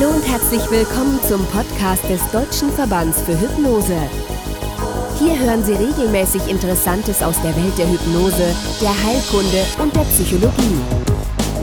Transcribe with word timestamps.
Hallo 0.00 0.14
und 0.14 0.26
herzlich 0.26 0.62
willkommen 0.70 1.20
zum 1.28 1.44
Podcast 1.48 2.08
des 2.08 2.22
Deutschen 2.30 2.70
Verbands 2.70 3.20
für 3.20 3.38
Hypnose. 3.38 3.98
Hier 5.18 5.38
hören 5.38 5.62
Sie 5.62 5.74
regelmäßig 5.74 6.48
Interessantes 6.48 7.22
aus 7.22 7.36
der 7.42 7.54
Welt 7.54 7.76
der 7.76 7.86
Hypnose, 7.86 8.54
der 8.80 8.94
Heilkunde 9.04 9.62
und 9.82 9.94
der 9.94 10.04
Psychologie. 10.04 10.80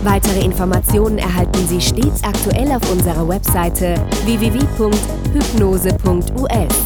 Weitere 0.03 0.41
Informationen 0.41 1.17
erhalten 1.17 1.67
Sie 1.67 1.81
stets 1.81 2.23
aktuell 2.23 2.71
auf 2.73 2.91
unserer 2.91 3.27
Webseite 3.27 3.95
www.hypnose.us. 4.25 6.77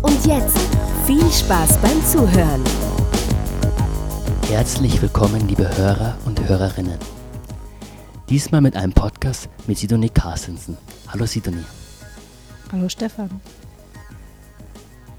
Und 0.00 0.26
jetzt 0.26 0.58
viel 1.06 1.28
Spaß 1.28 1.78
beim 1.78 2.06
Zuhören. 2.06 2.62
Herzlich 4.48 5.02
willkommen, 5.02 5.48
liebe 5.48 5.76
Hörer 5.76 6.16
und 6.24 6.48
Hörerinnen. 6.48 7.23
Diesmal 8.30 8.62
mit 8.62 8.74
einem 8.74 8.94
Podcast 8.94 9.50
mit 9.66 9.76
Sidonie 9.76 10.08
Carstensen. 10.08 10.78
Hallo 11.08 11.26
Sidonie. 11.26 11.64
Hallo 12.72 12.88
Stefan. 12.88 13.28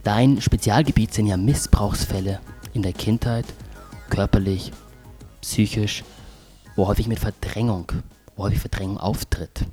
Dein 0.03 0.41
Spezialgebiet 0.41 1.13
sind 1.13 1.27
ja 1.27 1.37
Missbrauchsfälle 1.37 2.39
in 2.73 2.81
der 2.81 2.93
Kindheit, 2.93 3.45
körperlich, 4.09 4.71
psychisch, 5.39 6.03
wo 6.75 6.87
häufig 6.87 7.07
mit 7.07 7.19
Verdrängung, 7.19 7.91
wo 8.35 8.45
häufig 8.45 8.59
Verdrängung 8.59 8.97
auftritt. 8.97 9.67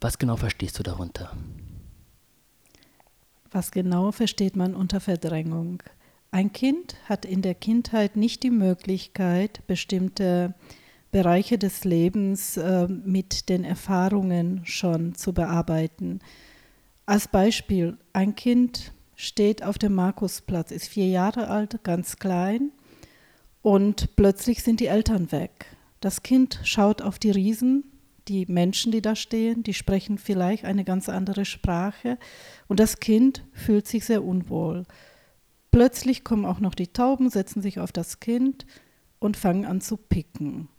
Was 0.00 0.18
genau 0.18 0.34
verstehst 0.34 0.76
du 0.76 0.82
darunter? 0.82 1.30
Was 3.52 3.70
genau 3.70 4.10
versteht 4.10 4.56
man 4.56 4.74
unter 4.74 4.98
Verdrängung? 4.98 5.80
Ein 6.32 6.52
Kind 6.52 6.96
hat 7.08 7.24
in 7.24 7.40
der 7.40 7.54
Kindheit 7.54 8.16
nicht 8.16 8.42
die 8.42 8.50
Möglichkeit, 8.50 9.64
bestimmte 9.68 10.54
Bereiche 11.14 11.58
des 11.58 11.84
Lebens 11.84 12.56
äh, 12.56 12.88
mit 12.88 13.48
den 13.48 13.62
Erfahrungen 13.62 14.62
schon 14.64 15.14
zu 15.14 15.32
bearbeiten. 15.32 16.18
Als 17.06 17.28
Beispiel, 17.28 17.98
ein 18.12 18.34
Kind 18.34 18.92
steht 19.14 19.62
auf 19.62 19.78
dem 19.78 19.94
Markusplatz, 19.94 20.72
ist 20.72 20.88
vier 20.88 21.06
Jahre 21.06 21.50
alt, 21.50 21.84
ganz 21.84 22.16
klein 22.16 22.72
und 23.62 24.16
plötzlich 24.16 24.64
sind 24.64 24.80
die 24.80 24.88
Eltern 24.88 25.30
weg. 25.30 25.66
Das 26.00 26.24
Kind 26.24 26.58
schaut 26.64 27.00
auf 27.00 27.20
die 27.20 27.30
Riesen, 27.30 27.84
die 28.26 28.46
Menschen, 28.46 28.90
die 28.90 29.00
da 29.00 29.14
stehen, 29.14 29.62
die 29.62 29.74
sprechen 29.74 30.18
vielleicht 30.18 30.64
eine 30.64 30.82
ganz 30.82 31.08
andere 31.08 31.44
Sprache 31.44 32.18
und 32.66 32.80
das 32.80 32.98
Kind 32.98 33.44
fühlt 33.52 33.86
sich 33.86 34.04
sehr 34.04 34.24
unwohl. 34.24 34.82
Plötzlich 35.70 36.24
kommen 36.24 36.44
auch 36.44 36.58
noch 36.58 36.74
die 36.74 36.88
Tauben, 36.88 37.30
setzen 37.30 37.62
sich 37.62 37.78
auf 37.78 37.92
das 37.92 38.18
Kind 38.18 38.66
und 39.20 39.36
fangen 39.36 39.64
an 39.64 39.80
zu 39.80 39.96
picken. 39.96 40.70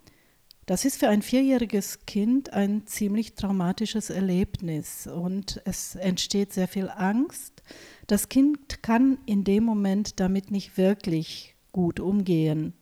Das 0.66 0.83
ist 0.83 0.97
für 0.97 1.09
ein 1.09 1.21
vierjähriges 1.21 2.08
Kind 2.08 2.53
ein 2.53 2.88
ziemlich 2.88 3.35
traumatisches 3.35 4.09
Erlebnis 4.09 5.05
und 5.05 5.61
es 5.63 5.94
entsteht 5.94 6.53
sehr 6.53 6.67
viel 6.67 6.89
Angst. 6.89 7.61
Das 8.08 8.30
Kind 8.30 8.81
kann 8.81 9.19
in 9.27 9.43
dem 9.43 9.63
Moment 9.63 10.19
damit 10.19 10.49
nicht 10.49 10.75
wirklich 10.77 11.55
gut 11.71 11.99
umgehen. 11.99 12.73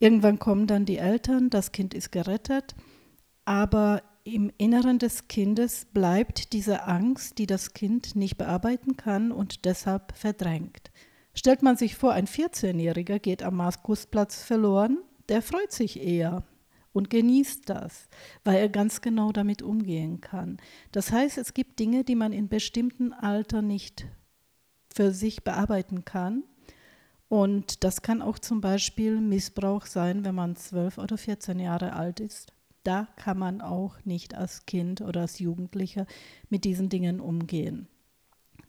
Irgendwann 0.00 0.40
kommen 0.40 0.66
dann 0.66 0.86
die 0.86 0.98
Eltern, 0.98 1.50
das 1.50 1.70
Kind 1.70 1.94
ist 1.94 2.10
gerettet, 2.10 2.74
aber 3.44 4.02
im 4.24 4.50
Inneren 4.58 4.98
des 4.98 5.28
Kindes 5.28 5.86
bleibt 5.92 6.52
diese 6.52 6.82
Angst, 6.82 7.38
die 7.38 7.46
das 7.46 7.74
Kind 7.74 8.16
nicht 8.16 8.38
bearbeiten 8.38 8.96
kann 8.96 9.30
und 9.30 9.64
deshalb 9.66 10.16
verdrängt. 10.16 10.90
Stellt 11.32 11.62
man 11.62 11.76
sich 11.76 11.94
vor, 11.94 12.12
ein 12.12 12.26
14-Jähriger 12.26 13.20
geht 13.20 13.44
am 13.44 13.56
Markusplatz 13.56 14.42
verloren, 14.42 14.98
der 15.28 15.42
freut 15.42 15.70
sich 15.70 16.00
eher 16.00 16.42
und 16.98 17.10
genießt 17.10 17.68
das, 17.70 18.08
weil 18.42 18.56
er 18.56 18.68
ganz 18.68 19.00
genau 19.00 19.30
damit 19.30 19.62
umgehen 19.62 20.20
kann. 20.20 20.56
Das 20.90 21.12
heißt, 21.12 21.38
es 21.38 21.54
gibt 21.54 21.78
Dinge, 21.78 22.02
die 22.02 22.16
man 22.16 22.32
in 22.32 22.48
bestimmten 22.48 23.12
Alter 23.12 23.62
nicht 23.62 24.08
für 24.92 25.12
sich 25.12 25.44
bearbeiten 25.44 26.04
kann. 26.04 26.42
Und 27.28 27.84
das 27.84 28.02
kann 28.02 28.20
auch 28.20 28.40
zum 28.40 28.60
Beispiel 28.60 29.20
Missbrauch 29.20 29.86
sein, 29.86 30.24
wenn 30.24 30.34
man 30.34 30.56
12 30.56 30.98
oder 30.98 31.16
14 31.16 31.60
Jahre 31.60 31.92
alt 31.92 32.18
ist. 32.18 32.52
Da 32.82 33.06
kann 33.14 33.38
man 33.38 33.60
auch 33.60 34.04
nicht 34.04 34.34
als 34.34 34.66
Kind 34.66 35.00
oder 35.00 35.20
als 35.20 35.38
Jugendlicher 35.38 36.04
mit 36.48 36.64
diesen 36.64 36.88
Dingen 36.88 37.20
umgehen. 37.20 37.86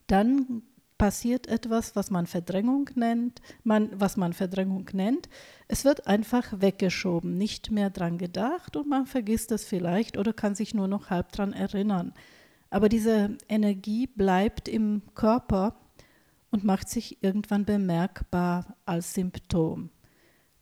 Dann 0.06 0.62
passiert 1.00 1.48
etwas, 1.48 1.96
was 1.96 2.12
man 2.12 2.28
Verdrängung 2.28 2.90
nennt, 2.94 3.42
man, 3.64 3.90
was 4.00 4.18
man 4.18 4.34
Verdrängung 4.34 4.88
nennt. 4.94 5.30
Es 5.68 5.86
wird 5.86 6.06
einfach 6.06 6.62
weggeschoben, 6.62 7.36
nicht 7.36 7.72
mehr 7.72 7.90
dran 7.90 8.20
gedacht 8.20 8.76
und 8.76 8.88
man 8.88 9.08
vergisst 9.08 9.52
es 9.52 9.64
vielleicht 9.64 10.18
oder 10.18 10.34
kann 10.34 10.54
sich 10.54 10.76
nur 10.76 10.88
noch 10.88 11.10
halb 11.10 11.32
dran 11.32 11.54
erinnern. 11.54 12.14
Aber 12.70 12.90
diese 12.90 13.38
Energie 13.48 14.06
bleibt 14.06 14.68
im 14.68 15.02
Körper 15.16 15.76
und 16.52 16.64
macht 16.64 16.90
sich 16.90 17.24
irgendwann 17.24 17.66
bemerkbar 17.66 18.76
als 18.86 19.14
Symptom. 19.14 19.90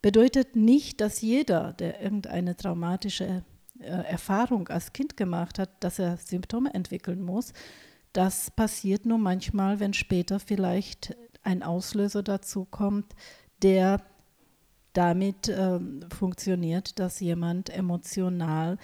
Bedeutet 0.02 0.56
nicht, 0.56 1.02
dass 1.02 1.22
jeder, 1.22 1.74
der 1.74 2.02
irgendeine 2.02 2.56
traumatische 2.56 3.44
äh, 3.80 3.86
Erfahrung 3.86 4.68
als 4.68 4.94
Kind 4.94 5.18
gemacht 5.18 5.58
hat, 5.58 5.84
dass 5.84 5.98
er 6.00 6.18
Symptome 6.18 6.74
entwickeln 6.74 7.22
muss, 7.24 7.54
das 8.18 8.50
passiert 8.50 9.06
nur 9.06 9.20
manchmal, 9.20 9.80
wenn 9.80 9.94
später 9.94 10.40
vielleicht 10.40 11.16
ein 11.44 11.62
Auslöser 11.62 12.24
dazu 12.24 12.66
kommt, 12.66 13.14
der 13.62 14.02
damit 14.94 15.50
äh, 15.50 15.80
funktioniert, 16.10 16.98
dass 16.98 17.20
jemand 17.20 17.70
emotional 17.70 18.80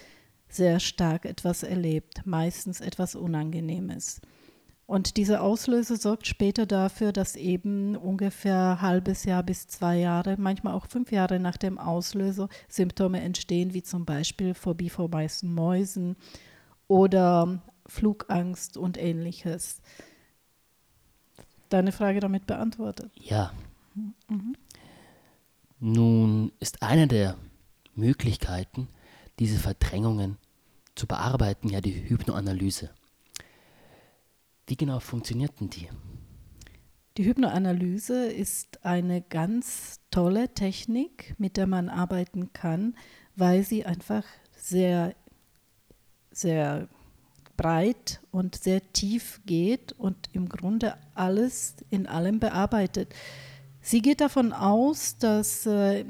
sehr 0.48 0.78
stark 0.78 1.24
etwas 1.24 1.64
erlebt, 1.64 2.24
meistens 2.24 2.80
etwas 2.80 3.16
Unangenehmes. 3.16 4.20
Und 4.86 5.16
dieser 5.16 5.42
Auslöser 5.42 5.96
sorgt 5.96 6.28
später 6.28 6.64
dafür, 6.64 7.10
dass 7.10 7.34
eben 7.34 7.96
ungefähr 7.96 8.76
ein 8.76 8.82
halbes 8.82 9.24
Jahr 9.24 9.42
bis 9.42 9.66
zwei 9.66 9.96
Jahre, 9.96 10.36
manchmal 10.38 10.74
auch 10.74 10.86
fünf 10.86 11.10
Jahre 11.10 11.40
nach 11.40 11.56
dem 11.56 11.78
Auslöser 11.78 12.48
Symptome 12.68 13.20
entstehen, 13.20 13.74
wie 13.74 13.82
zum 13.82 14.04
Beispiel 14.04 14.54
Phobie 14.54 14.90
vor 14.90 15.12
weißen 15.12 15.52
Mäusen 15.52 16.14
oder 16.86 17.60
Flugangst 17.86 18.76
und 18.76 18.98
ähnliches. 18.98 19.82
Deine 21.68 21.92
Frage 21.92 22.20
damit 22.20 22.46
beantwortet? 22.46 23.10
Ja. 23.14 23.52
Mhm. 24.28 24.56
Nun 25.80 26.52
ist 26.60 26.82
eine 26.82 27.06
der 27.06 27.36
Möglichkeiten, 27.94 28.88
diese 29.38 29.58
Verdrängungen 29.58 30.38
zu 30.94 31.06
bearbeiten, 31.06 31.68
ja 31.68 31.80
die 31.80 32.08
Hypnoanalyse. 32.08 32.90
Wie 34.66 34.76
genau 34.76 35.00
funktioniert 35.00 35.60
denn 35.60 35.70
die? 35.70 35.88
Die 37.16 37.26
Hypnoanalyse 37.26 38.26
ist 38.26 38.84
eine 38.84 39.22
ganz 39.22 40.00
tolle 40.10 40.52
Technik, 40.54 41.34
mit 41.38 41.56
der 41.56 41.66
man 41.66 41.88
arbeiten 41.88 42.52
kann, 42.52 42.96
weil 43.36 43.62
sie 43.62 43.84
einfach 43.84 44.24
sehr, 44.56 45.14
sehr 46.30 46.88
breit 47.56 48.20
und 48.30 48.56
sehr 48.56 48.80
tief 48.92 49.40
geht 49.46 49.92
und 49.92 50.16
im 50.32 50.48
Grunde 50.48 50.94
alles 51.14 51.76
in 51.90 52.06
allem 52.06 52.40
bearbeitet. 52.40 53.14
Sie 53.80 54.00
geht 54.00 54.20
davon 54.20 54.52
aus, 54.52 55.18
dass 55.18 55.66
äh, 55.66 56.04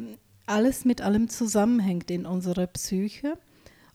alles 0.46 0.84
mit 0.84 1.00
allem 1.00 1.28
zusammenhängt 1.28 2.10
in 2.10 2.26
unserer 2.26 2.66
Psyche 2.66 3.38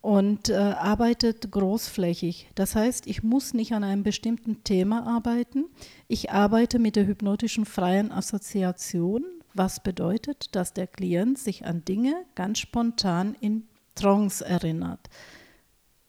und 0.01 0.49
äh, 0.49 0.55
arbeitet 0.55 1.51
großflächig. 1.51 2.49
Das 2.55 2.75
heißt, 2.75 3.07
ich 3.07 3.23
muss 3.23 3.53
nicht 3.53 3.73
an 3.73 3.83
einem 3.83 4.03
bestimmten 4.03 4.63
Thema 4.63 5.05
arbeiten. 5.05 5.65
Ich 6.07 6.31
arbeite 6.31 6.79
mit 6.79 6.95
der 6.95 7.05
hypnotischen 7.05 7.65
freien 7.65 8.11
Assoziation, 8.11 9.25
was 9.53 9.81
bedeutet, 9.83 10.55
dass 10.55 10.73
der 10.73 10.87
Klient 10.87 11.37
sich 11.37 11.65
an 11.65 11.83
Dinge 11.83 12.15
ganz 12.35 12.59
spontan 12.59 13.35
in 13.41 13.63
Trance 13.95 14.45
erinnert. 14.45 15.09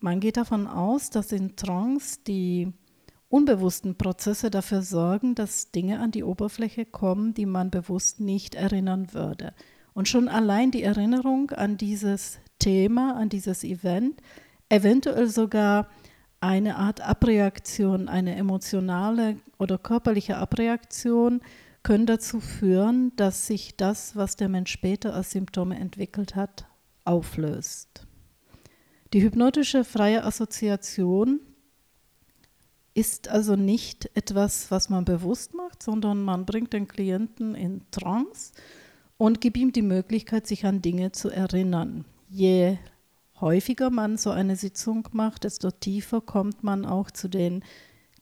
Man 0.00 0.20
geht 0.20 0.38
davon 0.38 0.66
aus, 0.66 1.10
dass 1.10 1.30
in 1.30 1.56
Trance 1.56 2.20
die 2.26 2.72
unbewussten 3.28 3.96
Prozesse 3.96 4.50
dafür 4.50 4.82
sorgen, 4.82 5.34
dass 5.34 5.70
Dinge 5.70 6.00
an 6.00 6.10
die 6.10 6.24
Oberfläche 6.24 6.86
kommen, 6.86 7.34
die 7.34 7.46
man 7.46 7.70
bewusst 7.70 8.18
nicht 8.18 8.54
erinnern 8.54 9.12
würde. 9.12 9.54
Und 9.92 10.08
schon 10.08 10.28
allein 10.28 10.70
die 10.70 10.82
Erinnerung 10.82 11.50
an 11.50 11.76
dieses 11.76 12.38
Thema, 12.58 13.16
an 13.16 13.28
dieses 13.28 13.62
Event, 13.62 14.20
eventuell 14.68 15.28
sogar 15.28 15.88
eine 16.40 16.76
Art 16.76 17.02
Abreaktion, 17.02 18.08
eine 18.08 18.34
emotionale 18.36 19.36
oder 19.58 19.76
körperliche 19.76 20.38
Abreaktion, 20.38 21.42
können 21.82 22.06
dazu 22.06 22.40
führen, 22.40 23.12
dass 23.16 23.46
sich 23.46 23.76
das, 23.76 24.16
was 24.16 24.36
der 24.36 24.48
Mensch 24.48 24.70
später 24.70 25.14
als 25.14 25.30
Symptome 25.30 25.78
entwickelt 25.78 26.34
hat, 26.36 26.66
auflöst. 27.04 28.06
Die 29.12 29.22
hypnotische 29.22 29.82
freie 29.82 30.22
Assoziation 30.24 31.40
ist 32.94 33.28
also 33.28 33.56
nicht 33.56 34.08
etwas, 34.14 34.70
was 34.70 34.88
man 34.88 35.04
bewusst 35.04 35.52
macht, 35.54 35.82
sondern 35.82 36.22
man 36.22 36.46
bringt 36.46 36.72
den 36.72 36.86
Klienten 36.86 37.56
in 37.56 37.82
Trance 37.90 38.52
und 39.16 39.40
gibt 39.40 39.56
ihm 39.56 39.72
die 39.72 39.82
Möglichkeit, 39.82 40.46
sich 40.46 40.64
an 40.64 40.80
Dinge 40.80 41.10
zu 41.10 41.28
erinnern. 41.28 42.04
Je 42.28 42.78
häufiger 43.40 43.90
man 43.90 44.16
so 44.16 44.30
eine 44.30 44.54
Sitzung 44.54 45.08
macht, 45.12 45.42
desto 45.42 45.72
tiefer 45.72 46.20
kommt 46.20 46.62
man 46.62 46.86
auch 46.86 47.10
zu 47.10 47.28
den 47.28 47.64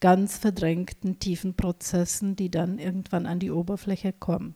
ganz 0.01 0.39
verdrängten 0.39 1.19
tiefen 1.19 1.55
Prozessen, 1.55 2.35
die 2.35 2.51
dann 2.51 2.79
irgendwann 2.79 3.27
an 3.27 3.41
die 3.41 3.51
Oberfläche 3.51 4.15
kommen. 4.15 4.55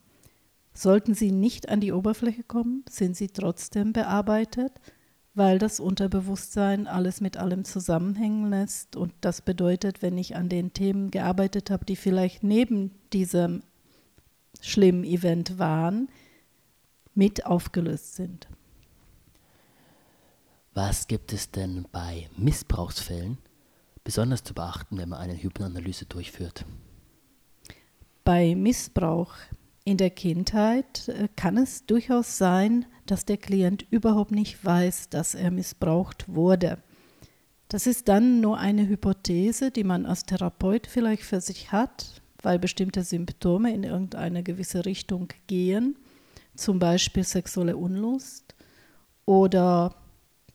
Sollten 0.73 1.15
sie 1.15 1.31
nicht 1.31 1.69
an 1.69 1.81
die 1.81 1.93
Oberfläche 1.93 2.43
kommen, 2.43 2.85
sind 2.89 3.17
sie 3.17 3.29
trotzdem 3.29 3.93
bearbeitet, 3.93 4.73
weil 5.35 5.59
das 5.59 5.81
Unterbewusstsein 5.81 6.87
alles 6.87 7.21
mit 7.21 7.37
allem 7.37 7.65
zusammenhängen 7.65 8.51
lässt. 8.51 8.97
Und 8.97 9.13
das 9.21 9.41
bedeutet, 9.41 10.03
wenn 10.03 10.19
ich 10.19 10.37
an 10.37 10.49
den 10.49 10.73
Themen 10.73 11.11
gearbeitet 11.11 11.71
habe, 11.71 11.85
die 11.85 11.97
vielleicht 11.97 12.43
neben 12.43 12.93
diesem 13.13 13.63
schlimmen 14.61 15.05
Event 15.05 15.59
waren, 15.59 16.09
mit 17.15 17.47
aufgelöst 17.47 18.15
sind. 18.15 18.49
Was 20.75 21.07
gibt 21.07 21.33
es 21.33 21.51
denn 21.51 21.87
bei 21.93 22.29
Missbrauchsfällen 22.37 23.39
besonders 24.05 24.43
zu 24.43 24.55
beachten, 24.55 24.97
wenn 24.97 25.11
man 25.11 25.21
eine 25.21 25.41
Hypnoanalyse 25.41 26.07
durchführt? 26.07 26.65
Bei 28.25 28.55
Missbrauch 28.55 29.35
in 29.85 29.97
der 29.97 30.11
Kindheit 30.11 31.09
äh, 31.09 31.29
kann 31.37 31.57
es 31.57 31.87
durchaus 31.87 32.39
sein, 32.39 32.87
dass 33.07 33.25
der 33.25 33.37
Klient 33.37 33.85
überhaupt 33.91 34.31
nicht 34.31 34.65
weiß, 34.65 35.09
dass 35.09 35.35
er 35.35 35.51
missbraucht 35.51 36.33
wurde. 36.33 36.79
Das 37.69 37.87
ist 37.87 38.09
dann 38.09 38.41
nur 38.41 38.59
eine 38.59 38.87
Hypothese, 38.87 39.71
die 39.71 39.85
man 39.85 40.07
als 40.07 40.25
Therapeut 40.25 40.87
vielleicht 40.87 41.23
für 41.23 41.41
sich 41.41 41.73
hat, 41.73 42.23
weil 42.43 42.59
bestimmte 42.59 43.03
Symptome 43.03 43.73
in 43.73 43.83
irgendeine 43.83 44.43
gewisse 44.43 44.85
Richtung 44.85 45.29
gehen, 45.47 45.97
zum 46.55 46.79
Beispiel 46.79 47.25
sexuelle 47.25 47.77
Unlust 47.77 48.55
oder 49.25 49.97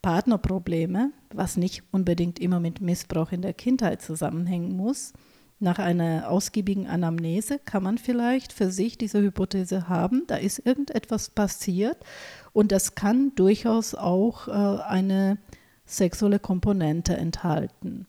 Partnerprobleme, 0.01 1.12
was 1.33 1.57
nicht 1.57 1.83
unbedingt 1.91 2.39
immer 2.39 2.59
mit 2.59 2.81
Missbrauch 2.81 3.31
in 3.31 3.41
der 3.41 3.53
Kindheit 3.53 4.01
zusammenhängen 4.01 4.77
muss. 4.77 5.13
Nach 5.59 5.80
einer 5.80 6.30
ausgiebigen 6.30 6.86
Anamnese 6.86 7.57
kann 7.57 7.81
man 7.81 7.98
vielleicht 7.98 8.54
für 8.54 8.69
sich 8.69 8.98
diese 8.98 9.21
Hypothese 9.21 9.89
haben, 9.89 10.24
da 10.27 10.36
ist 10.36 10.63
irgendetwas 10.63 11.30
passiert 11.30 11.98
und 12.54 12.71
das 12.71 12.94
kann 12.94 13.33
durchaus 13.36 13.95
auch 13.95 14.48
äh, 14.48 14.51
eine 14.51 15.39
sexuelle 15.86 16.38
Komponente 16.38 17.18
enthalten. 17.18 18.06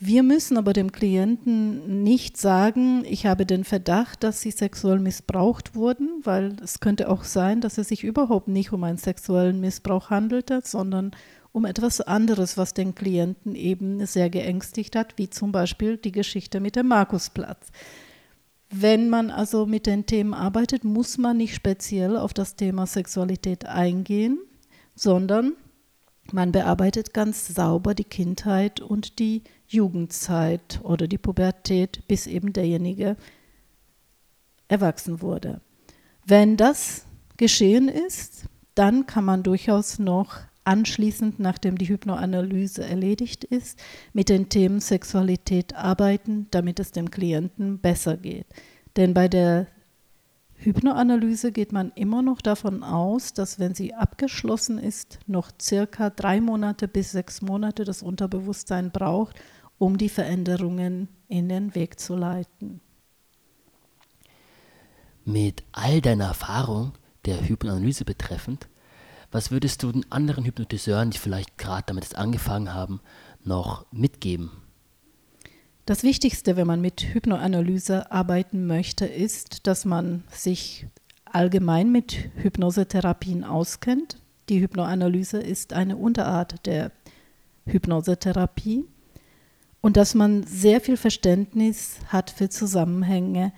Wir 0.00 0.22
müssen 0.22 0.56
aber 0.56 0.74
dem 0.74 0.92
Klienten 0.92 2.04
nicht 2.04 2.36
sagen, 2.36 3.04
ich 3.04 3.26
habe 3.26 3.44
den 3.44 3.64
Verdacht, 3.64 4.22
dass 4.22 4.40
sie 4.40 4.52
sexuell 4.52 5.00
missbraucht 5.00 5.74
wurden, 5.74 6.20
weil 6.22 6.54
es 6.62 6.78
könnte 6.78 7.08
auch 7.08 7.24
sein, 7.24 7.60
dass 7.60 7.78
es 7.78 7.88
sich 7.88 8.04
überhaupt 8.04 8.46
nicht 8.46 8.72
um 8.72 8.84
einen 8.84 8.98
sexuellen 8.98 9.60
Missbrauch 9.60 10.10
handelte, 10.10 10.60
sondern 10.62 11.10
um 11.52 11.64
etwas 11.64 12.00
anderes, 12.00 12.56
was 12.56 12.74
den 12.74 12.94
Klienten 12.94 13.54
eben 13.54 14.04
sehr 14.06 14.30
geängstigt 14.30 14.96
hat, 14.96 15.14
wie 15.16 15.30
zum 15.30 15.52
Beispiel 15.52 15.96
die 15.96 16.12
Geschichte 16.12 16.60
mit 16.60 16.76
dem 16.76 16.88
Markusplatz. 16.88 17.68
Wenn 18.70 19.08
man 19.08 19.30
also 19.30 19.64
mit 19.64 19.86
den 19.86 20.04
Themen 20.04 20.34
arbeitet, 20.34 20.84
muss 20.84 21.16
man 21.16 21.38
nicht 21.38 21.54
speziell 21.54 22.16
auf 22.16 22.34
das 22.34 22.54
Thema 22.54 22.86
Sexualität 22.86 23.64
eingehen, 23.64 24.38
sondern 24.94 25.54
man 26.32 26.52
bearbeitet 26.52 27.14
ganz 27.14 27.48
sauber 27.48 27.94
die 27.94 28.04
Kindheit 28.04 28.80
und 28.80 29.18
die 29.18 29.42
Jugendzeit 29.66 30.80
oder 30.82 31.06
die 31.06 31.16
Pubertät, 31.16 32.06
bis 32.06 32.26
eben 32.26 32.52
derjenige 32.52 33.16
erwachsen 34.68 35.22
wurde. 35.22 35.62
Wenn 36.26 36.58
das 36.58 37.06
geschehen 37.38 37.88
ist, 37.88 38.44
dann 38.74 39.06
kann 39.06 39.24
man 39.24 39.42
durchaus 39.42 39.98
noch 39.98 40.36
anschließend, 40.68 41.40
nachdem 41.40 41.78
die 41.78 41.88
Hypnoanalyse 41.88 42.84
erledigt 42.84 43.42
ist, 43.42 43.80
mit 44.12 44.28
den 44.28 44.50
Themen 44.50 44.80
Sexualität 44.80 45.74
arbeiten, 45.74 46.46
damit 46.50 46.78
es 46.78 46.92
dem 46.92 47.10
Klienten 47.10 47.78
besser 47.78 48.18
geht. 48.18 48.46
Denn 48.96 49.14
bei 49.14 49.28
der 49.28 49.66
Hypnoanalyse 50.56 51.52
geht 51.52 51.72
man 51.72 51.90
immer 51.94 52.20
noch 52.20 52.42
davon 52.42 52.82
aus, 52.82 53.32
dass 53.32 53.58
wenn 53.58 53.74
sie 53.74 53.94
abgeschlossen 53.94 54.76
ist, 54.78 55.20
noch 55.26 55.50
circa 55.60 56.10
drei 56.10 56.40
Monate 56.40 56.86
bis 56.86 57.12
sechs 57.12 57.40
Monate 57.40 57.84
das 57.84 58.02
Unterbewusstsein 58.02 58.90
braucht, 58.90 59.36
um 59.78 59.96
die 59.96 60.10
Veränderungen 60.10 61.08
in 61.28 61.48
den 61.48 61.74
Weg 61.74 61.98
zu 61.98 62.14
leiten. 62.14 62.82
Mit 65.24 65.62
all 65.72 66.02
deiner 66.02 66.26
Erfahrung 66.26 66.92
der 67.24 67.48
Hypnoanalyse 67.48 68.04
betreffend, 68.04 68.68
was 69.30 69.50
würdest 69.50 69.82
du 69.82 69.92
den 69.92 70.10
anderen 70.10 70.44
Hypnotiseuren, 70.44 71.10
die 71.10 71.18
vielleicht 71.18 71.58
gerade 71.58 71.84
damit 71.86 72.14
angefangen 72.16 72.72
haben, 72.72 73.00
noch 73.44 73.86
mitgeben? 73.92 74.50
Das 75.86 76.02
Wichtigste, 76.02 76.56
wenn 76.56 76.66
man 76.66 76.80
mit 76.80 77.00
Hypnoanalyse 77.00 78.12
arbeiten 78.12 78.66
möchte, 78.66 79.06
ist, 79.06 79.66
dass 79.66 79.84
man 79.84 80.24
sich 80.30 80.86
allgemein 81.24 81.90
mit 81.90 82.30
Hypnosetherapien 82.36 83.44
auskennt. 83.44 84.18
Die 84.48 84.60
Hypnoanalyse 84.60 85.38
ist 85.38 85.72
eine 85.72 85.96
Unterart 85.96 86.66
der 86.66 86.92
Hypnosetherapie 87.66 88.84
und 89.80 89.96
dass 89.96 90.14
man 90.14 90.42
sehr 90.42 90.80
viel 90.80 90.96
Verständnis 90.96 91.96
hat 92.08 92.30
für 92.30 92.48
Zusammenhänge, 92.48 93.52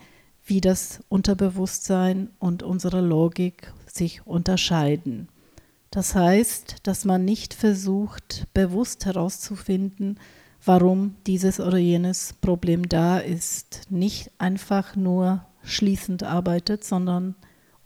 wie 0.44 0.60
das 0.60 1.02
Unterbewusstsein 1.08 2.30
und 2.38 2.62
unsere 2.62 3.00
Logik 3.00 3.72
sich 3.86 4.26
unterscheiden. 4.26 5.28
Das 5.90 6.14
heißt, 6.14 6.76
dass 6.84 7.04
man 7.04 7.24
nicht 7.24 7.52
versucht, 7.52 8.46
bewusst 8.54 9.06
herauszufinden, 9.06 10.20
warum 10.64 11.16
dieses 11.26 11.58
oder 11.58 11.78
jenes 11.78 12.34
Problem 12.40 12.88
da 12.88 13.18
ist. 13.18 13.82
Nicht 13.90 14.30
einfach 14.38 14.94
nur 14.94 15.44
schließend 15.62 16.22
arbeitet, 16.22 16.84
sondern 16.84 17.34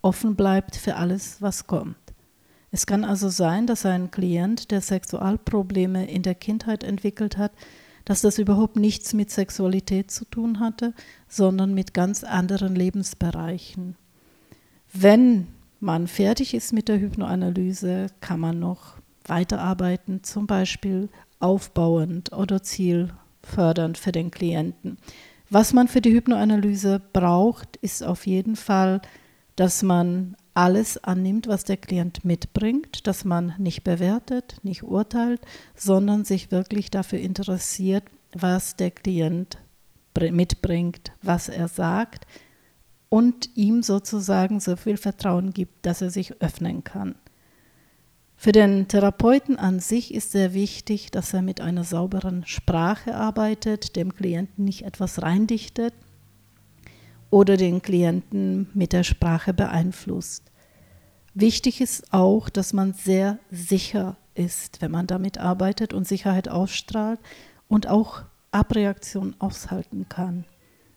offen 0.02 0.36
bleibt 0.36 0.76
für 0.76 0.96
alles, 0.96 1.40
was 1.40 1.66
kommt. 1.66 1.96
Es 2.70 2.86
kann 2.86 3.04
also 3.04 3.28
sein, 3.28 3.66
dass 3.66 3.86
ein 3.86 4.10
Klient, 4.10 4.70
der 4.70 4.80
Sexualprobleme 4.80 6.06
in 6.10 6.22
der 6.22 6.34
Kindheit 6.34 6.84
entwickelt 6.84 7.38
hat, 7.38 7.52
dass 8.04 8.20
das 8.20 8.38
überhaupt 8.38 8.76
nichts 8.76 9.14
mit 9.14 9.30
Sexualität 9.30 10.10
zu 10.10 10.24
tun 10.26 10.60
hatte, 10.60 10.92
sondern 11.28 11.72
mit 11.72 11.94
ganz 11.94 12.22
anderen 12.22 12.74
Lebensbereichen. 12.74 13.96
Wenn 14.92 15.46
man 15.80 16.06
fertig 16.06 16.54
ist 16.54 16.72
mit 16.72 16.88
der 16.88 17.00
Hypnoanalyse, 17.00 18.06
kann 18.20 18.40
man 18.40 18.58
noch 18.58 18.96
weiterarbeiten, 19.26 20.22
zum 20.22 20.46
Beispiel 20.46 21.08
aufbauend 21.40 22.32
oder 22.32 22.62
zielfördernd 22.62 23.98
für 23.98 24.12
den 24.12 24.30
Klienten. 24.30 24.98
Was 25.50 25.72
man 25.72 25.88
für 25.88 26.00
die 26.00 26.12
Hypnoanalyse 26.12 27.00
braucht, 27.12 27.76
ist 27.76 28.02
auf 28.02 28.26
jeden 28.26 28.56
Fall, 28.56 29.00
dass 29.56 29.82
man 29.82 30.36
alles 30.54 31.02
annimmt, 31.02 31.48
was 31.48 31.64
der 31.64 31.76
Klient 31.76 32.24
mitbringt, 32.24 33.06
dass 33.06 33.24
man 33.24 33.54
nicht 33.58 33.84
bewertet, 33.84 34.56
nicht 34.62 34.84
urteilt, 34.84 35.40
sondern 35.74 36.24
sich 36.24 36.50
wirklich 36.50 36.90
dafür 36.90 37.18
interessiert, 37.18 38.04
was 38.32 38.76
der 38.76 38.90
Klient 38.90 39.58
mitbringt, 40.30 41.12
was 41.22 41.48
er 41.48 41.68
sagt 41.68 42.26
und 43.14 43.50
ihm 43.54 43.84
sozusagen 43.84 44.58
so 44.58 44.74
viel 44.74 44.96
Vertrauen 44.96 45.52
gibt, 45.52 45.86
dass 45.86 46.02
er 46.02 46.10
sich 46.10 46.42
öffnen 46.42 46.82
kann. 46.82 47.14
Für 48.34 48.50
den 48.50 48.88
Therapeuten 48.88 49.56
an 49.56 49.78
sich 49.78 50.12
ist 50.12 50.32
sehr 50.32 50.52
wichtig, 50.52 51.12
dass 51.12 51.32
er 51.32 51.40
mit 51.40 51.60
einer 51.60 51.84
sauberen 51.84 52.44
Sprache 52.44 53.14
arbeitet, 53.14 53.94
dem 53.94 54.16
Klienten 54.16 54.64
nicht 54.64 54.82
etwas 54.82 55.22
reindichtet, 55.22 55.94
oder 57.30 57.56
den 57.56 57.82
Klienten 57.82 58.68
mit 58.74 58.92
der 58.92 59.04
Sprache 59.04 59.54
beeinflusst. 59.54 60.50
Wichtig 61.34 61.80
ist 61.80 62.12
auch, 62.12 62.48
dass 62.48 62.72
man 62.72 62.94
sehr 62.94 63.38
sicher 63.48 64.16
ist, 64.34 64.82
wenn 64.82 64.90
man 64.90 65.06
damit 65.06 65.38
arbeitet 65.38 65.94
und 65.94 66.08
Sicherheit 66.08 66.48
ausstrahlt 66.48 67.20
und 67.68 67.86
auch 67.86 68.24
Abreaktion 68.50 69.36
aushalten 69.38 70.08
kann. 70.08 70.46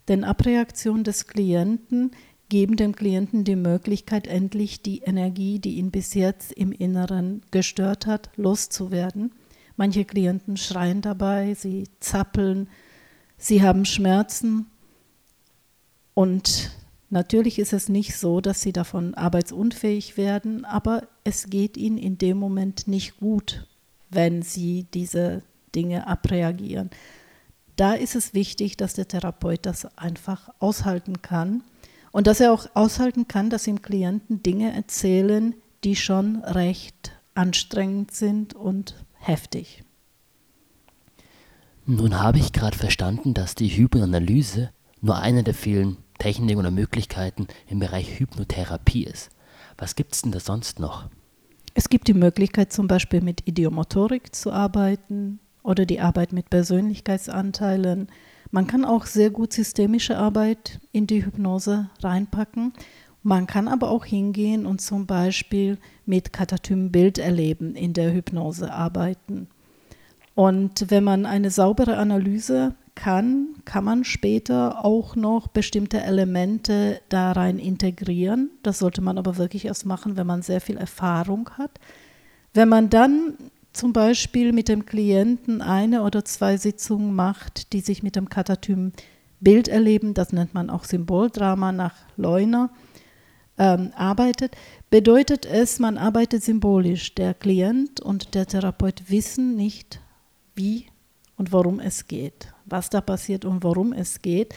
Denn 0.07 0.23
Abreaktion 0.23 1.03
des 1.03 1.27
Klienten 1.27 2.11
geben 2.49 2.77
dem 2.77 2.95
Klienten 2.95 3.43
die 3.43 3.55
Möglichkeit, 3.55 4.27
endlich 4.27 4.81
die 4.81 4.99
Energie, 4.99 5.59
die 5.59 5.77
ihn 5.77 5.91
bis 5.91 6.13
jetzt 6.13 6.53
im 6.53 6.71
Inneren 6.71 7.41
gestört 7.51 8.05
hat, 8.05 8.29
loszuwerden. 8.37 9.33
Manche 9.75 10.05
Klienten 10.05 10.57
schreien 10.57 11.01
dabei, 11.01 11.53
sie 11.53 11.87
zappeln, 11.99 12.69
sie 13.37 13.61
haben 13.61 13.85
Schmerzen 13.85 14.67
und 16.13 16.71
natürlich 17.11 17.59
ist 17.59 17.73
es 17.73 17.89
nicht 17.89 18.17
so, 18.17 18.41
dass 18.41 18.61
sie 18.61 18.73
davon 18.73 19.13
arbeitsunfähig 19.13 20.17
werden, 20.17 20.65
aber 20.65 21.07
es 21.23 21.49
geht 21.49 21.77
ihnen 21.77 21.99
in 21.99 22.17
dem 22.17 22.37
Moment 22.37 22.87
nicht 22.87 23.17
gut, 23.17 23.67
wenn 24.09 24.41
sie 24.41 24.87
diese 24.95 25.43
Dinge 25.75 26.07
abreagieren. 26.07 26.89
Da 27.77 27.93
ist 27.93 28.15
es 28.15 28.33
wichtig, 28.33 28.75
dass 28.75 28.95
der 28.95 29.07
Therapeut 29.07 29.65
das 29.67 29.85
einfach 29.97 30.49
aushalten 30.59 31.21
kann 31.21 31.63
und 32.11 32.25
dass 32.25 32.39
er 32.39 32.51
auch 32.51 32.65
aushalten 32.73 33.27
kann, 33.27 33.51
dass 33.51 33.67
ihm 33.67 33.83
Klienten 33.83 34.41
Dinge 34.41 34.73
erzählen, 34.73 35.53
die 35.83 35.95
schon 35.95 36.37
recht 36.43 37.11
anstrengend 37.35 38.11
sind 38.11 38.55
und 38.55 38.95
heftig. 39.13 39.83
Nun 41.85 42.19
habe 42.19 42.39
ich 42.39 42.51
gerade 42.51 42.75
verstanden, 42.75 43.35
dass 43.35 43.53
die 43.53 43.69
Hypnoanalyse 43.69 44.71
nur 44.99 45.17
eine 45.17 45.43
der 45.43 45.53
vielen 45.53 45.97
Techniken 46.17 46.59
oder 46.59 46.71
Möglichkeiten 46.71 47.47
im 47.67 47.77
Bereich 47.77 48.19
Hypnotherapie 48.19 49.03
ist. 49.03 49.29
Was 49.77 49.95
gibt 49.95 50.15
es 50.15 50.23
denn 50.23 50.31
da 50.31 50.39
sonst 50.39 50.79
noch? 50.79 51.11
Es 51.75 51.89
gibt 51.89 52.07
die 52.07 52.15
Möglichkeit 52.15 52.73
zum 52.73 52.87
Beispiel 52.87 53.21
mit 53.21 53.47
Idiomotorik 53.47 54.33
zu 54.33 54.51
arbeiten 54.51 55.39
oder 55.67 55.85
die 55.85 55.99
Arbeit 55.99 56.31
mit 56.31 56.49
Persönlichkeitsanteilen. 56.49 58.07
Man 58.51 58.67
kann 58.67 58.85
auch 58.85 59.05
sehr 59.05 59.29
gut 59.29 59.51
systemische 59.51 60.17
Arbeit 60.17 60.79
in 60.93 61.07
die 61.07 61.25
Hypnose 61.25 61.89
reinpacken. 62.01 62.71
Man 63.21 63.47
kann 63.47 63.67
aber 63.67 63.91
auch 63.91 64.05
hingehen 64.05 64.65
und 64.65 64.79
zum 64.79 65.05
Beispiel 65.05 65.77
mit 66.05 66.31
Katatymen-Bilderleben 66.31 67.75
in 67.75 67.91
der 67.91 68.13
Hypnose 68.13 68.71
arbeiten. 68.71 69.49
Und 70.35 70.89
wenn 70.89 71.03
man 71.03 71.25
eine 71.25 71.51
saubere 71.51 71.97
Analyse 71.97 72.75
kann, 72.95 73.55
kann 73.65 73.83
man 73.83 74.05
später 74.05 74.85
auch 74.85 75.17
noch 75.17 75.49
bestimmte 75.49 76.01
Elemente 76.01 77.01
da 77.09 77.33
rein 77.33 77.59
integrieren. 77.59 78.51
Das 78.63 78.79
sollte 78.79 79.01
man 79.01 79.17
aber 79.17 79.35
wirklich 79.35 79.65
erst 79.65 79.85
machen, 79.85 80.15
wenn 80.15 80.27
man 80.27 80.43
sehr 80.43 80.61
viel 80.61 80.77
Erfahrung 80.77 81.49
hat. 81.57 81.79
Wenn 82.53 82.69
man 82.69 82.89
dann 82.89 83.33
zum 83.77 83.93
Beispiel 83.93 84.51
mit 84.51 84.67
dem 84.67 84.85
Klienten 84.85 85.61
eine 85.61 86.01
oder 86.03 86.25
zwei 86.25 86.57
Sitzungen 86.57 87.13
macht, 87.13 87.71
die 87.73 87.81
sich 87.81 88.03
mit 88.03 88.15
dem 88.15 88.27
Katatypen 88.27 88.93
Bild 89.39 89.67
erleben, 89.67 90.15
das 90.15 90.33
nennt 90.33 90.53
man 90.55 90.69
auch 90.71 90.83
Symboldrama 90.83 91.71
nach 91.71 91.93
Leuner, 92.15 92.71
ähm, 93.59 93.91
arbeitet, 93.95 94.55
bedeutet 94.89 95.45
es, 95.45 95.79
man 95.79 95.97
arbeitet 95.97 96.43
symbolisch. 96.43 97.13
Der 97.15 97.33
Klient 97.33 97.99
und 97.99 98.33
der 98.33 98.47
Therapeut 98.47 99.03
wissen 99.09 99.55
nicht, 99.55 99.99
wie 100.55 100.87
und 101.37 101.51
worum 101.51 101.79
es 101.79 102.07
geht, 102.07 102.53
was 102.65 102.89
da 102.89 102.99
passiert 102.99 103.45
und 103.45 103.63
worum 103.63 103.93
es 103.93 104.21
geht. 104.21 104.55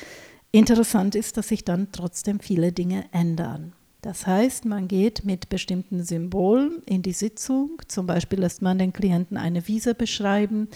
Interessant 0.51 1.15
ist, 1.15 1.37
dass 1.37 1.49
sich 1.49 1.65
dann 1.65 1.89
trotzdem 1.93 2.41
viele 2.41 2.73
Dinge 2.73 3.05
ändern. 3.13 3.75
Das 4.03 4.27
heißt, 4.27 4.65
man 4.65 4.89
geht 4.89 5.25
mit 5.25 5.49
bestimmten 5.51 6.03
Symbolen 6.03 6.83
in 6.87 7.03
die 7.03 7.13
Sitzung. 7.13 7.83
Zum 7.87 8.07
Beispiel 8.07 8.41
lässt 8.41 8.63
man 8.63 8.79
den 8.79 8.93
Klienten 8.93 9.37
eine 9.37 9.69
Wiese 9.69 9.95
beschreiben 9.95 10.69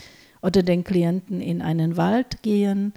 oder 0.42 0.62
den 0.62 0.84
Klienten 0.84 1.40
in 1.40 1.62
einen 1.62 1.96
Wald 1.96 2.42
gehen 2.42 2.92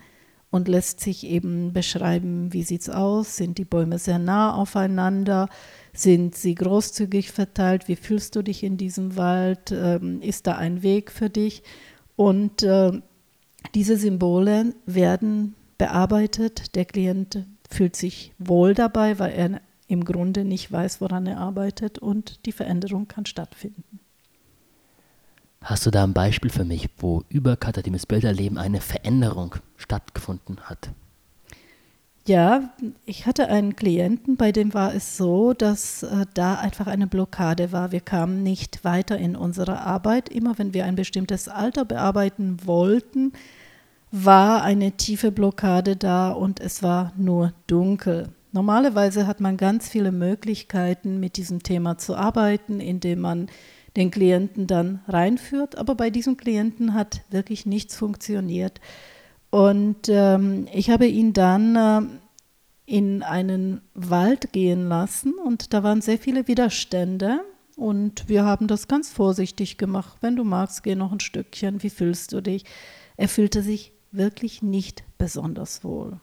und 0.49 0.67
lässt 0.67 0.99
sich 0.99 1.25
eben 1.25 1.71
beschreiben, 1.71 2.51
wie 2.51 2.63
sieht 2.63 2.81
es 2.81 2.89
aus, 2.89 3.37
sind 3.37 3.57
die 3.57 3.65
Bäume 3.65 3.99
sehr 3.99 4.19
nah 4.19 4.53
aufeinander, 4.53 5.49
sind 5.93 6.35
sie 6.35 6.55
großzügig 6.55 7.31
verteilt, 7.31 7.87
wie 7.87 7.95
fühlst 7.95 8.35
du 8.35 8.41
dich 8.41 8.63
in 8.63 8.77
diesem 8.77 9.17
Wald, 9.17 9.71
ähm, 9.71 10.21
ist 10.21 10.47
da 10.47 10.55
ein 10.55 10.83
Weg 10.83 11.11
für 11.11 11.29
dich? 11.29 11.63
Und 12.15 12.63
äh, 12.63 12.91
diese 13.75 13.97
Symbole 13.97 14.73
werden 14.85 15.55
bearbeitet. 15.77 16.75
Der 16.75 16.85
Klient 16.85 17.45
fühlt 17.69 17.95
sich 17.95 18.33
wohl 18.39 18.73
dabei, 18.73 19.19
weil 19.19 19.31
er 19.31 19.61
im 19.87 20.03
Grunde 20.03 20.43
nicht 20.43 20.71
weiß, 20.71 21.01
woran 21.01 21.27
er 21.27 21.37
arbeitet 21.37 21.97
und 21.97 22.45
die 22.45 22.51
Veränderung 22.51 23.07
kann 23.07 23.25
stattfinden. 23.25 23.99
Hast 25.61 25.85
du 25.85 25.91
da 25.91 26.03
ein 26.03 26.13
Beispiel 26.13 26.51
für 26.51 26.65
mich, 26.65 26.89
wo 26.97 27.23
über 27.29 27.57
Katatimes 27.57 28.05
Bilderleben 28.05 28.57
eine 28.57 28.79
Veränderung 28.79 29.55
stattgefunden 29.75 30.61
hat? 30.61 30.91
Ja, 32.27 32.73
ich 33.05 33.25
hatte 33.25 33.47
einen 33.47 33.77
Klienten, 33.77 34.35
bei 34.35 34.51
dem 34.51 34.73
war 34.73 34.93
es 34.93 35.15
so, 35.15 35.53
dass 35.53 36.03
äh, 36.03 36.25
da 36.33 36.55
einfach 36.55 36.87
eine 36.87 37.07
Blockade 37.07 37.71
war. 37.71 37.93
Wir 37.93 38.01
kamen 38.01 38.43
nicht 38.43 38.83
weiter 38.83 39.17
in 39.17 39.37
unserer 39.37 39.81
Arbeit. 39.81 40.27
Immer 40.27 40.57
wenn 40.57 40.73
wir 40.73 40.83
ein 40.83 40.95
bestimmtes 40.95 41.47
Alter 41.47 41.85
bearbeiten 41.85 42.57
wollten, 42.65 43.31
war 44.11 44.61
eine 44.63 44.91
tiefe 44.93 45.31
Blockade 45.31 45.95
da 45.95 46.31
und 46.31 46.59
es 46.59 46.83
war 46.83 47.13
nur 47.15 47.53
dunkel. 47.65 48.29
Normalerweise 48.57 49.27
hat 49.27 49.39
man 49.39 49.55
ganz 49.55 49.87
viele 49.87 50.11
Möglichkeiten, 50.11 51.19
mit 51.19 51.37
diesem 51.37 51.61
Thema 51.61 51.99
zu 51.99 52.15
arbeiten, 52.15 52.79
indem 52.79 53.19
man 53.19 53.49
den 53.95 54.09
Klienten 54.09 54.65
dann 54.65 55.01
reinführt. 55.07 55.77
Aber 55.77 55.93
bei 55.93 56.09
diesem 56.09 56.37
Klienten 56.37 56.95
hat 56.95 57.21
wirklich 57.29 57.67
nichts 57.67 57.95
funktioniert. 57.95 58.81
Und 59.51 60.09
ähm, 60.09 60.67
ich 60.73 60.89
habe 60.89 61.05
ihn 61.05 61.33
dann 61.33 61.75
äh, 61.75 62.01
in 62.87 63.21
einen 63.21 63.81
Wald 63.93 64.51
gehen 64.53 64.89
lassen 64.89 65.35
und 65.35 65.75
da 65.75 65.83
waren 65.83 66.01
sehr 66.01 66.17
viele 66.17 66.47
Widerstände. 66.47 67.41
Und 67.75 68.27
wir 68.27 68.43
haben 68.43 68.65
das 68.65 68.87
ganz 68.87 69.11
vorsichtig 69.11 69.77
gemacht. 69.77 70.17
Wenn 70.21 70.35
du 70.35 70.43
magst, 70.43 70.81
geh 70.81 70.95
noch 70.95 71.11
ein 71.11 71.19
Stückchen. 71.19 71.83
Wie 71.83 71.91
fühlst 71.91 72.33
du 72.33 72.41
dich? 72.41 72.65
Er 73.17 73.29
fühlte 73.29 73.61
sich 73.61 73.93
wirklich 74.11 74.63
nicht 74.63 75.03
besonders 75.19 75.83
wohl. 75.83 76.19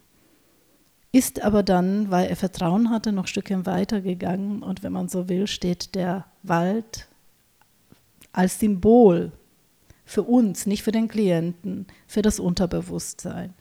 Ist 1.15 1.45
aber 1.45 1.63
dann, 1.63 2.11
weil 2.11 2.27
er 2.27 2.35
Vertrauen 2.35 2.91
hatte, 2.91 3.13
noch 3.13 3.29
Stückchen 3.29 3.67
weiter 3.67 4.01
gegangen. 4.01 4.65
Und 4.65 4.83
wenn 4.83 4.93
man 4.93 5.09
so 5.09 5.29
will, 5.29 5.47
steht 5.47 5.95
der 5.95 6.25
Wald 6.43 7.07
als 8.33 8.59
Symbol 8.59 9.31
für 10.05 10.25
uns, 10.25 10.67
nicht 10.67 10.83
für 10.83 10.91
den 10.91 11.07
Klienten, 11.07 11.87
für 12.09 12.21
das 12.21 12.41
Unterbewusstsein. 12.41 13.55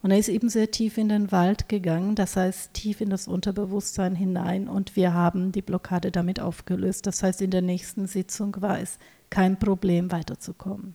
Und 0.00 0.10
er 0.10 0.16
ist 0.16 0.30
eben 0.30 0.48
sehr 0.48 0.70
tief 0.70 0.96
in 0.96 1.10
den 1.10 1.30
Wald 1.32 1.68
gegangen, 1.68 2.14
das 2.14 2.34
heißt 2.34 2.72
tief 2.72 3.02
in 3.02 3.10
das 3.10 3.28
Unterbewusstsein 3.28 4.14
hinein 4.14 4.66
und 4.66 4.96
wir 4.96 5.12
haben 5.12 5.52
die 5.52 5.60
Blockade 5.60 6.10
damit 6.10 6.40
aufgelöst. 6.40 7.06
Das 7.06 7.22
heißt, 7.22 7.42
in 7.42 7.50
der 7.50 7.60
nächsten 7.60 8.06
Sitzung 8.06 8.56
war 8.60 8.80
es 8.80 8.98
kein 9.28 9.58
Problem, 9.58 10.10
weiterzukommen. 10.12 10.94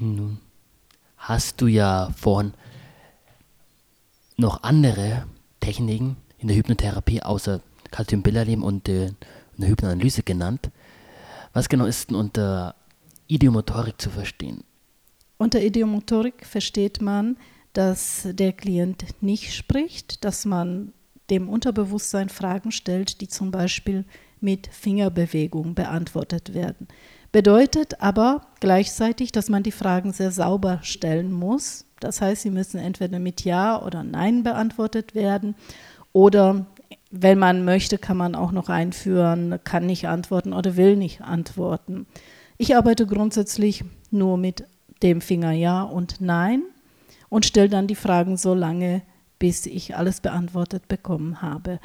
Nun 0.00 0.40
hast 1.16 1.60
du 1.60 1.68
ja 1.68 2.10
vorhin 2.16 2.54
noch 4.38 4.62
andere 4.62 5.26
Techniken 5.60 6.16
in 6.38 6.48
der 6.48 6.56
Hypnotherapie 6.56 7.22
außer 7.22 7.60
Calcium-Billerleben 7.90 8.62
und 8.62 8.88
äh, 8.88 9.10
Hypnoanalyse 9.58 10.22
genannt. 10.22 10.70
Was 11.52 11.68
genau 11.68 11.84
ist 11.84 12.10
denn 12.10 12.16
unter 12.16 12.74
Idiomotorik 13.26 14.00
zu 14.00 14.10
verstehen? 14.10 14.64
Unter 15.36 15.60
Idiomotorik 15.60 16.46
versteht 16.46 17.02
man, 17.02 17.36
dass 17.72 18.26
der 18.30 18.52
Klient 18.52 19.04
nicht 19.20 19.54
spricht, 19.54 20.24
dass 20.24 20.44
man 20.44 20.92
dem 21.30 21.48
Unterbewusstsein 21.48 22.28
Fragen 22.28 22.72
stellt, 22.72 23.20
die 23.20 23.28
zum 23.28 23.50
Beispiel 23.50 24.04
mit 24.40 24.68
Fingerbewegung 24.68 25.74
beantwortet 25.74 26.54
werden. 26.54 26.88
Bedeutet 27.30 28.00
aber 28.00 28.46
gleichzeitig, 28.60 29.32
dass 29.32 29.48
man 29.48 29.62
die 29.62 29.72
Fragen 29.72 30.12
sehr 30.12 30.30
sauber 30.30 30.80
stellen 30.82 31.30
muss. 31.30 31.84
Das 32.00 32.20
heißt, 32.20 32.42
sie 32.42 32.50
müssen 32.50 32.78
entweder 32.78 33.18
mit 33.18 33.44
Ja 33.44 33.82
oder 33.82 34.02
Nein 34.02 34.42
beantwortet 34.42 35.14
werden 35.14 35.54
oder 36.12 36.66
wenn 37.10 37.38
man 37.38 37.64
möchte, 37.64 37.98
kann 37.98 38.16
man 38.16 38.34
auch 38.34 38.52
noch 38.52 38.68
einführen, 38.68 39.58
kann 39.64 39.86
nicht 39.86 40.08
antworten 40.08 40.52
oder 40.52 40.76
will 40.76 40.96
nicht 40.96 41.22
antworten. 41.22 42.06
Ich 42.58 42.76
arbeite 42.76 43.06
grundsätzlich 43.06 43.84
nur 44.10 44.36
mit 44.36 44.64
dem 45.02 45.20
Finger 45.20 45.52
Ja 45.52 45.82
und 45.82 46.20
Nein 46.20 46.62
und 47.28 47.46
stelle 47.46 47.68
dann 47.68 47.86
die 47.86 47.94
Fragen 47.94 48.36
so 48.36 48.54
lange, 48.54 49.02
bis 49.38 49.66
ich 49.66 49.96
alles 49.96 50.20
beantwortet 50.20 50.88
bekommen 50.88 51.40
habe. 51.40 51.78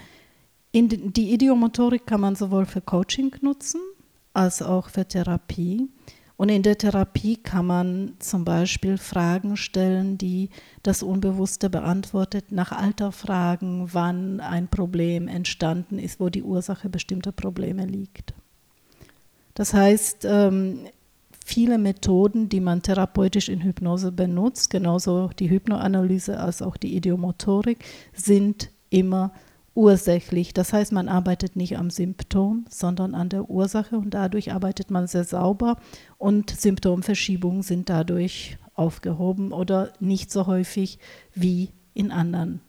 In 0.72 0.90
die 0.90 1.34
Idiomotorik 1.34 2.06
kann 2.06 2.22
man 2.22 2.36
sowohl 2.36 2.66
für 2.66 2.82
Coaching 2.82 3.36
nutzen 3.42 3.80
als 4.34 4.62
auch 4.62 4.90
für 4.90 5.08
Therapie. 5.08 5.90
Und 6.36 6.50
in 6.50 6.64
der 6.64 6.78
Therapie 6.78 7.38
kann 7.38 7.68
man 7.68 8.14
zum 8.20 8.44
Beispiel 8.44 8.98
Fragen 8.98 9.56
stellen, 9.56 10.18
die 10.18 10.50
das 10.82 11.04
Unbewusste 11.04 11.70
beantwortet, 11.70 12.52
nach 12.52 12.72
Alter 12.72 13.12
fragen, 13.12 13.90
wann 13.94 14.40
ein 14.40 14.68
Problem 14.68 15.28
entstanden 15.28 16.00
ist, 16.00 16.20
wo 16.20 16.30
die 16.30 16.44
Ursache 16.44 16.90
bestimmter 16.90 17.32
Probleme 17.32 17.86
liegt. 17.86 18.34
Das 19.54 19.74
heißt, 19.74 20.26
ähm, 20.26 20.88
viele 21.46 21.78
Methoden, 21.78 22.50
die 22.50 22.60
man 22.60 22.82
therapeutisch 22.82 23.50
in 23.50 23.64
Hypnose 23.64 24.12
benutzt, 24.12 24.72
genauso 24.72 25.30
die 25.40 25.50
Hypnoanalyse 25.50 26.40
als 26.40 26.62
auch 26.62 26.78
die 26.78 26.96
Idiomotorik, 26.96 27.86
sind 28.14 28.72
immer 28.90 29.32
ursächlich. 29.76 30.54
Das 30.54 30.74
heißt, 30.74 30.92
man 30.92 31.10
arbeitet 31.10 31.56
nicht 31.56 31.78
am 31.78 31.90
Symptom, 31.90 32.66
sondern 32.70 33.16
an 33.16 33.30
der 33.30 33.50
Ursache 33.50 33.98
und 33.98 34.12
dadurch 34.12 34.54
arbeitet 34.54 34.92
man 34.92 35.08
sehr 35.08 35.24
sauber 35.24 35.78
und 36.18 36.50
Symptomverschiebungen 36.50 37.64
sind 37.64 37.90
dadurch 37.90 38.58
aufgehoben 38.76 39.52
oder 39.52 39.94
nicht 40.00 40.32
so 40.32 40.48
häufig 40.48 41.00
wie 41.34 41.70
in 41.94 42.12
anderen 42.12 42.62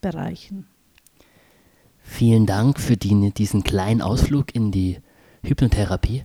Bereichen. 0.00 0.66
Vielen 2.02 2.46
Dank 2.46 2.78
für 2.78 2.96
die, 2.96 3.32
diesen 3.32 3.64
kleinen 3.64 4.02
Ausflug 4.02 4.54
in 4.54 4.70
die 4.70 4.98
Hypnotherapie. 5.42 6.24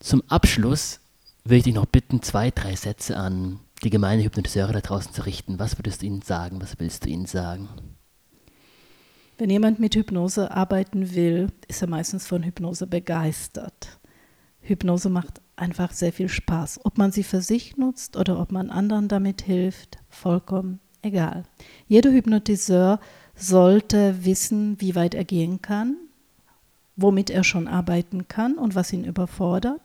Zum 0.00 0.22
Abschluss 0.28 1.00
würde 1.44 1.56
ich 1.56 1.64
dich 1.64 1.74
noch 1.74 1.86
bitten, 1.86 2.22
zwei, 2.22 2.50
drei 2.50 2.76
Sätze 2.76 3.16
an 3.16 3.58
die 3.82 3.90
gemeine 3.90 4.22
Hypnotiseure 4.22 4.72
da 4.72 4.80
draußen 4.80 5.12
zu 5.12 5.24
richten. 5.24 5.58
Was 5.58 5.78
würdest 5.78 6.02
du 6.02 6.06
ihnen 6.06 6.22
sagen? 6.22 6.60
Was 6.60 6.78
willst 6.78 7.04
du 7.04 7.08
ihnen 7.08 7.26
sagen? 7.26 7.68
Wenn 9.38 9.50
jemand 9.50 9.78
mit 9.78 9.94
Hypnose 9.94 10.50
arbeiten 10.50 11.14
will, 11.14 11.52
ist 11.68 11.80
er 11.80 11.88
meistens 11.88 12.26
von 12.26 12.42
Hypnose 12.42 12.88
begeistert. 12.88 14.00
Hypnose 14.60 15.10
macht 15.10 15.40
einfach 15.54 15.92
sehr 15.92 16.12
viel 16.12 16.28
Spaß. 16.28 16.80
Ob 16.84 16.98
man 16.98 17.12
sie 17.12 17.22
für 17.22 17.40
sich 17.40 17.76
nutzt 17.76 18.16
oder 18.16 18.40
ob 18.40 18.50
man 18.50 18.68
anderen 18.68 19.06
damit 19.06 19.42
hilft, 19.42 19.98
vollkommen 20.08 20.80
egal. 21.02 21.44
Jeder 21.86 22.10
Hypnotiseur 22.10 22.98
sollte 23.36 24.24
wissen, 24.24 24.80
wie 24.80 24.96
weit 24.96 25.14
er 25.14 25.24
gehen 25.24 25.62
kann, 25.62 25.96
womit 26.96 27.30
er 27.30 27.44
schon 27.44 27.68
arbeiten 27.68 28.26
kann 28.26 28.58
und 28.58 28.74
was 28.74 28.92
ihn 28.92 29.04
überfordert. 29.04 29.80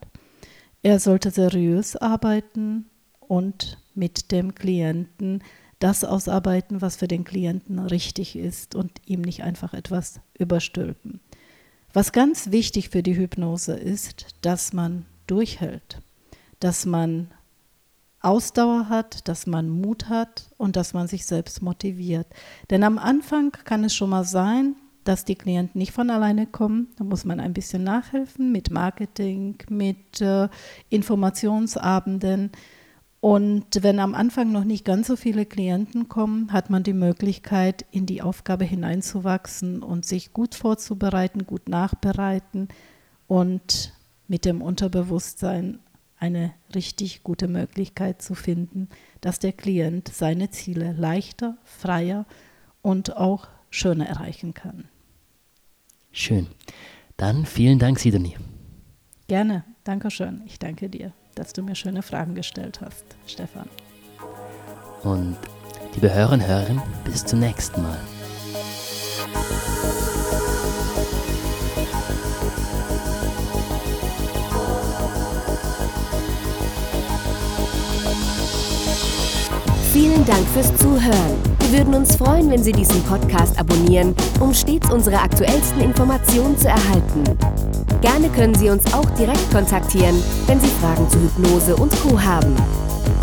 Er 0.82 1.00
sollte 1.00 1.30
seriös 1.30 1.96
arbeiten 1.96 2.88
und 3.20 3.78
mit 3.94 4.32
dem 4.32 4.56
Klienten 4.56 5.44
das 5.84 6.06
ausarbeiten, 6.06 6.82
was 6.82 6.96
für 6.96 7.10
den 7.10 7.26
Klienten 7.26 7.78
richtig 7.78 8.38
ist 8.38 8.74
und 8.74 9.02
ihm 9.06 9.22
nicht 9.22 9.44
einfach 9.44 9.74
etwas 9.74 10.22
überstülpen. 10.40 11.20
Was 11.92 12.14
ganz 12.14 12.52
wichtig 12.52 12.90
für 12.90 13.04
die 13.04 13.18
Hypnose 13.18 13.74
ist, 13.74 14.28
dass 14.42 14.72
man 14.72 15.06
durchhält, 15.28 16.00
dass 16.62 16.86
man 16.86 17.32
Ausdauer 18.22 18.88
hat, 18.88 19.28
dass 19.28 19.46
man 19.46 19.68
Mut 19.68 20.08
hat 20.08 20.50
und 20.58 20.78
dass 20.78 20.94
man 20.94 21.10
sich 21.10 21.26
selbst 21.26 21.62
motiviert. 21.62 22.28
Denn 22.70 22.84
am 22.84 22.98
Anfang 22.98 23.52
kann 23.52 23.84
es 23.84 23.94
schon 23.94 24.12
mal 24.12 24.24
sein, 24.24 24.78
dass 25.04 25.26
die 25.26 25.36
Klienten 25.36 25.80
nicht 25.80 25.92
von 25.92 26.10
alleine 26.10 26.48
kommen. 26.48 26.88
Da 26.98 27.04
muss 27.04 27.26
man 27.26 27.42
ein 27.42 27.54
bisschen 27.54 27.84
nachhelfen 27.84 28.54
mit 28.54 28.72
Marketing, 28.72 29.58
mit 29.68 30.22
äh, 30.22 30.48
Informationsabenden. 30.90 32.52
Und 33.24 33.82
wenn 33.84 34.00
am 34.00 34.16
Anfang 34.16 34.52
noch 34.52 34.66
nicht 34.66 34.84
ganz 34.84 35.08
so 35.08 35.16
viele 35.16 35.46
Klienten 35.46 36.10
kommen, 36.10 36.52
hat 36.52 36.70
man 36.70 36.84
die 36.84 36.92
Möglichkeit, 36.92 37.86
in 37.90 38.06
die 38.06 38.22
Aufgabe 38.22 38.66
hineinzuwachsen 38.66 39.82
und 39.82 40.04
sich 40.04 40.34
gut 40.34 40.56
vorzubereiten, 40.56 41.46
gut 41.46 41.70
nachbereiten 41.70 42.68
und 43.28 43.94
mit 44.28 44.44
dem 44.44 44.62
Unterbewusstsein 44.62 45.80
eine 46.18 46.54
richtig 46.76 47.24
gute 47.24 47.48
Möglichkeit 47.48 48.22
zu 48.22 48.36
finden, 48.36 48.90
dass 49.22 49.40
der 49.40 49.54
Klient 49.54 50.10
seine 50.10 50.50
Ziele 50.50 50.92
leichter, 50.92 51.56
freier 51.64 52.26
und 52.82 53.16
auch 53.16 53.48
schöner 53.70 54.06
erreichen 54.06 54.54
kann. 54.54 54.90
Schön. 56.12 56.48
Dann 57.16 57.46
vielen 57.46 57.80
Dank, 57.80 58.00
Sidonie. 58.00 58.36
Gerne. 59.30 59.64
Dankeschön. 59.86 60.42
Ich 60.46 60.60
danke 60.60 60.90
dir, 60.90 61.14
dass 61.36 61.54
du 61.54 61.64
mir 61.64 61.76
schöne 61.76 62.02
Fragen 62.02 62.36
gestellt 62.36 62.82
hast, 62.82 63.06
Stefan. 63.28 63.70
Und 65.04 65.38
liebe 65.94 66.14
Hörer 66.14 66.34
und 66.34 66.48
Hörerinnen, 66.48 66.84
bis 67.04 67.26
zum 67.26 67.40
nächsten 67.40 67.82
Mal. 67.82 68.00
Vielen 79.92 80.26
Dank 80.26 80.48
fürs 80.50 80.76
Zuhören. 80.78 81.53
Wir 81.64 81.80
würden 81.80 81.96
uns 81.96 82.16
freuen, 82.18 82.52
wenn 82.52 82.62
Sie 82.62 82.74
diesen 82.74 83.02
Podcast 83.04 83.58
abonnieren, 83.58 84.14
um 84.40 84.54
stets 84.54 84.92
unsere 84.92 85.18
aktuellsten 85.18 85.82
Informationen 85.82 86.56
zu 86.58 86.68
erhalten. 86.68 87.24
Gerne 88.02 88.30
können 88.30 88.54
Sie 88.54 88.70
uns 88.70 88.94
auch 88.94 89.10
direkt 89.12 89.50
kontaktieren, 89.52 90.22
wenn 90.46 90.60
Sie 90.60 90.68
Fragen 90.68 91.10
zu 91.10 91.20
Hypnose 91.20 91.78
und 91.78 91.92
Co. 92.02 92.22
haben. 92.22 92.54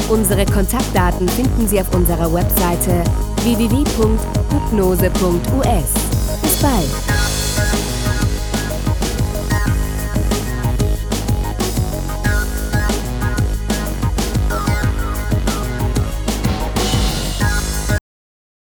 Unsere 0.08 0.46
Kontaktdaten 0.46 1.28
finden 1.28 1.68
Sie 1.68 1.78
auf 1.80 1.94
unserer 1.94 2.32
Webseite 2.32 3.04
www.hypnose.us. 3.42 5.92
Bis 6.42 6.56
bald! 6.62 7.39